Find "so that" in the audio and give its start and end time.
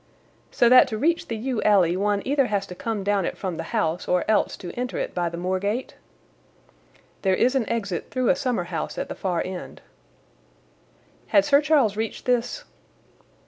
0.49-0.87